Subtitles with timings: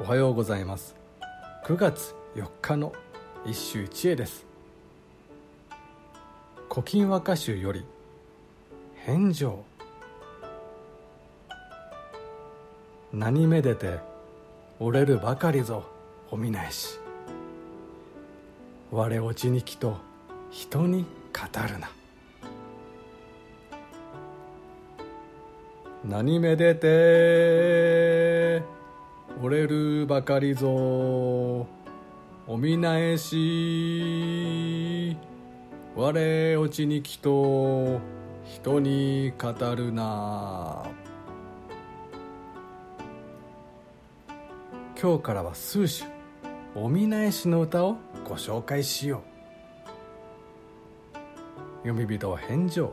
[0.00, 0.96] おはようございます。
[1.64, 2.92] 9月4日の
[3.46, 4.44] 一首一会です
[6.68, 7.86] 「古今和歌集」より
[9.06, 9.62] 「返上」
[13.14, 14.00] 何めでて
[14.80, 15.84] 折れるばかりぞ
[16.30, 16.98] おみなえし
[18.90, 19.98] 我落ちにきと
[20.50, 21.88] 人に語るな
[26.04, 28.13] 何めでて
[29.42, 30.68] 折れるばかりぞ。
[32.46, 35.16] おみなえし。
[35.96, 38.00] 我落ちにきと
[38.44, 40.84] 人に語るな。
[45.00, 46.10] 今日からは数首
[46.74, 49.22] おみなえしの歌をご紹介しよ
[51.14, 51.18] う。
[51.86, 52.92] 読み人は返上。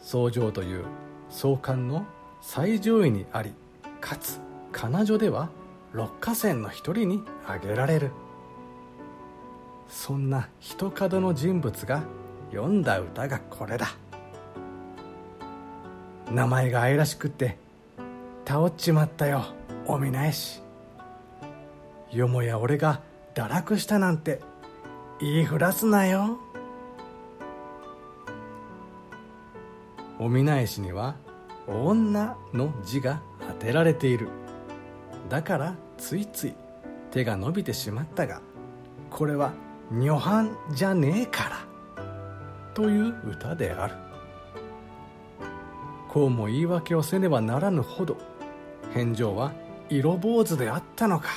[0.00, 0.84] 宗上という
[1.28, 2.06] 創刊の
[2.40, 3.52] 最上位にあり
[4.00, 4.47] かつ。
[4.72, 5.50] 彼女では
[5.92, 8.10] 六花仙の一人に挙げられる。
[9.88, 12.02] そんな一角の人物が
[12.50, 13.88] 読んだ歌がこれだ。
[16.30, 17.56] 名前が愛らしくって
[18.46, 19.46] 倒っちまったよ
[19.86, 20.62] おみなえし。
[22.12, 23.00] よもや俺が
[23.34, 24.40] 堕落したなんて
[25.20, 26.38] 言いふらすなよ。
[30.18, 31.16] おみなえしには
[31.66, 34.28] 女の字が当てられている。
[35.28, 36.54] だからついつい
[37.10, 38.40] 手が伸びてしまったが
[39.10, 39.52] これは
[39.90, 41.66] 女伴じゃねえから
[42.74, 43.94] という歌である。
[46.08, 48.16] こうも言い訳をせねばならぬほど
[48.92, 49.52] 返上は
[49.90, 51.28] 色坊主であったのか。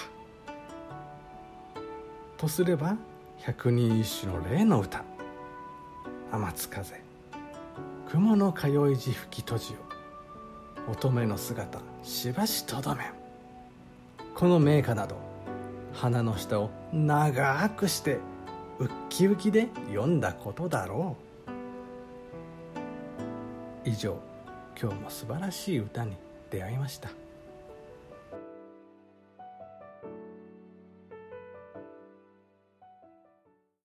[2.37, 2.95] とすれば
[3.37, 5.03] 百人一首の例の歌
[6.31, 7.01] 「天津風
[8.09, 9.79] 雲の通い地吹き閉じよ。
[10.89, 13.20] 乙女の姿しばしとどめん
[14.35, 15.15] この名花など
[15.93, 18.19] 花の下を長くして
[18.79, 21.15] ウッキウキで読んだことだろ
[23.85, 23.89] う。
[23.89, 24.17] 以上
[24.79, 26.15] 今日も素晴らしい歌に
[26.49, 27.09] 出会いました。